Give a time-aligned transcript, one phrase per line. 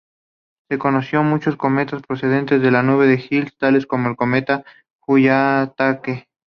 [0.67, 4.63] Se conocen muchos cometas procedentes de la nube de Hills, tales como cometa
[5.07, 6.27] Hyakutake.